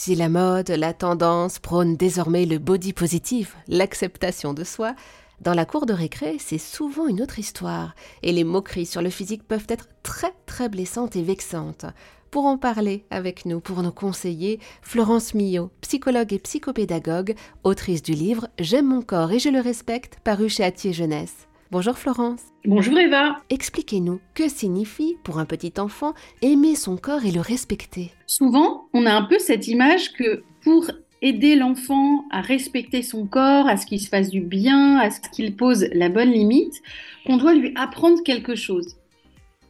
[0.00, 4.94] Si la mode, la tendance prône désormais le body positive, l'acceptation de soi,
[5.40, 9.10] dans la cour de récré, c'est souvent une autre histoire, et les moqueries sur le
[9.10, 11.84] physique peuvent être très très blessantes et vexantes.
[12.30, 17.34] Pour en parler avec nous, pour nous conseiller, Florence Millot, psychologue et psychopédagogue,
[17.64, 21.48] autrice du livre J'aime mon corps et je le respecte, paru chez Atier Jeunesse.
[21.70, 22.40] Bonjour Florence.
[22.64, 23.42] Bonjour Eva.
[23.50, 28.10] Expliquez-nous, que signifie pour un petit enfant aimer son corps et le respecter?
[28.26, 33.68] Souvent, on a un peu cette image que pour aider l'enfant à respecter son corps,
[33.68, 36.80] à ce qu'il se fasse du bien, à ce qu'il pose la bonne limite,
[37.26, 38.96] qu'on doit lui apprendre quelque chose.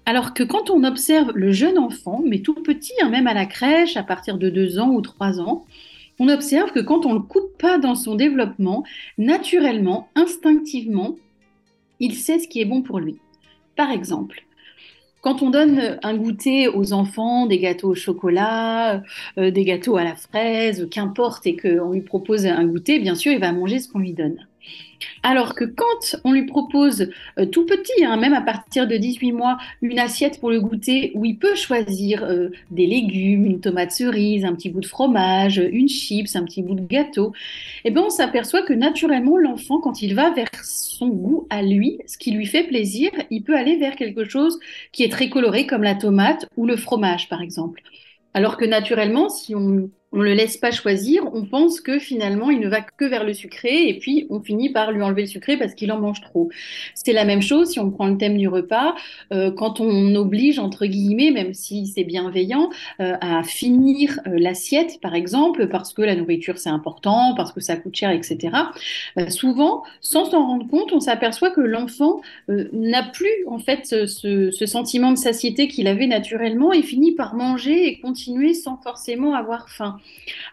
[0.07, 3.47] Alors que quand on observe le jeune enfant, mais tout petit, hein, même à la
[3.47, 5.65] crèche, à partir de 2 ans ou 3 ans,
[6.21, 8.85] on observe que quand on ne le coupe pas dans son développement,
[9.19, 11.17] naturellement, instinctivement,
[12.01, 13.19] il sait ce qui est bon pour lui.
[13.77, 14.45] Par exemple,
[15.21, 19.03] quand on donne un goûter aux enfants, des gâteaux au chocolat,
[19.37, 23.33] euh, des gâteaux à la fraise, qu'importe, et qu'on lui propose un goûter, bien sûr,
[23.33, 24.47] il va manger ce qu'on lui donne.
[25.23, 29.33] Alors que quand on lui propose euh, tout petit, hein, même à partir de 18
[29.33, 33.93] mois, une assiette pour le goûter où il peut choisir euh, des légumes, une tomate
[33.93, 37.33] cerise, un petit bout de fromage, une chips, un petit bout de gâteau,
[37.85, 41.99] eh ben on s'aperçoit que naturellement l'enfant, quand il va vers son goût à lui,
[42.07, 44.59] ce qui lui fait plaisir, il peut aller vers quelque chose
[44.93, 47.83] qui est très coloré comme la tomate ou le fromage par exemple.
[48.35, 52.61] Alors que naturellement, si on on le laisse pas choisir, on pense que finalement il
[52.61, 55.59] ne va que vers le sucré et puis on finit par lui enlever le sucré
[55.59, 56.49] parce qu'il en mange trop.
[56.95, 58.95] C'est la même chose si on prend le thème du repas,
[59.33, 62.71] euh, quand on oblige entre guillemets, même si c'est bienveillant,
[63.01, 67.61] euh, à finir euh, l'assiette par exemple parce que la nourriture c'est important, parce que
[67.61, 68.57] ça coûte cher, etc.
[69.29, 74.67] souvent, sans s'en rendre compte, on s'aperçoit que l'enfant n'a plus en fait ce, ce
[74.67, 79.69] sentiment de satiété qu'il avait naturellement et finit par manger et continuer sans forcément avoir
[79.69, 79.98] faim.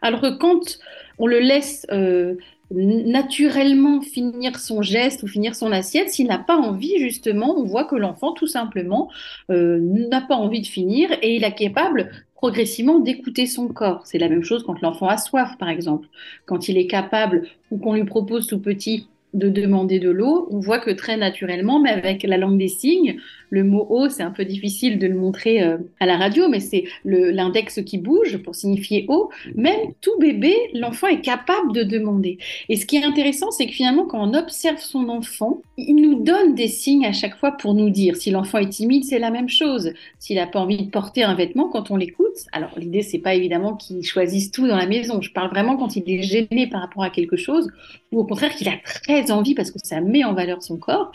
[0.02, 0.80] Alors que quand
[1.18, 2.36] on le laisse euh,
[2.72, 7.86] naturellement finir son geste ou finir son assiette, s'il n'a pas envie, justement, on voit
[7.86, 9.10] que l'enfant, tout simplement,
[9.52, 14.02] euh, n'a pas envie de finir et il est capable progressivement d'écouter son corps.
[14.06, 16.08] C'est la même chose quand l'enfant a soif, par exemple.
[16.46, 20.60] Quand il est capable ou qu'on lui propose tout petit de demander de l'eau, on
[20.60, 23.18] voit que très naturellement, mais avec la langue des signes,
[23.50, 26.60] le mot eau, c'est un peu difficile de le montrer euh, à la radio, mais
[26.60, 29.30] c'est l'index qui bouge pour signifier eau.
[29.56, 32.38] Même tout bébé, l'enfant est capable de demander.
[32.70, 36.24] Et ce qui est intéressant, c'est que finalement, quand on observe son enfant, il nous
[36.24, 38.16] donne des signes à chaque fois pour nous dire.
[38.16, 39.92] Si l'enfant est timide, c'est la même chose.
[40.20, 43.36] S'il n'a pas envie de porter un vêtement, quand on l'écoute, alors l'idée, c'est pas
[43.36, 45.22] évidemment qu'il choisisse tout dans la maison.
[45.22, 47.70] Je parle vraiment quand il est gêné par rapport à quelque chose,
[48.12, 51.12] ou au contraire qu'il a très envie parce que ça met en valeur son corps.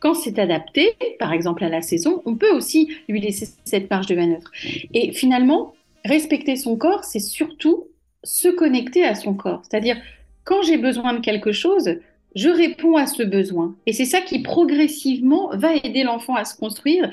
[0.00, 4.06] Quand c'est adapté, par exemple à la saison, on peut aussi lui laisser cette marge
[4.06, 4.50] de manœuvre.
[4.92, 7.84] Et finalement, respecter son corps, c'est surtout
[8.22, 9.62] se connecter à son corps.
[9.68, 9.96] C'est-à-dire,
[10.44, 11.96] quand j'ai besoin de quelque chose,
[12.34, 13.76] je réponds à ce besoin.
[13.86, 17.10] Et c'est ça qui progressivement va aider l'enfant à se construire.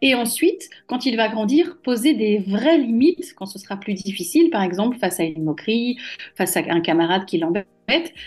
[0.00, 4.50] Et ensuite, quand il va grandir, poser des vraies limites quand ce sera plus difficile,
[4.50, 5.98] par exemple face à une moquerie,
[6.36, 7.66] face à un camarade qui l'embête,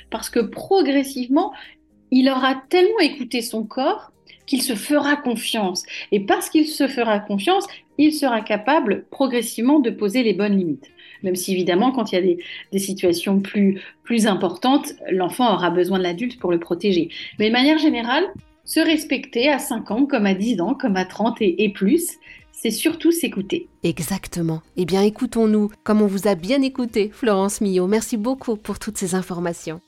[0.09, 1.53] parce que progressivement,
[2.11, 4.11] il aura tellement écouté son corps
[4.45, 5.83] qu'il se fera confiance.
[6.11, 7.65] Et parce qu'il se fera confiance,
[7.97, 10.91] il sera capable progressivement de poser les bonnes limites.
[11.23, 12.35] Même si évidemment, quand il y a
[12.71, 17.09] des, situations plus, plus importantes, l'enfant aura besoin de l'adulte pour le protéger.
[17.39, 18.25] Mais de manière générale,
[18.63, 22.17] se respecter à 5 ans, comme à 10 ans, comme à 30 et, et plus,
[22.55, 23.67] c'est surtout s'écouter.
[23.83, 24.61] Exactement.
[24.77, 27.87] Eh bien, écoutons-nous, comme on vous a bien écouté, Florence Millot.
[27.87, 29.81] Merci beaucoup pour toutes ces informations.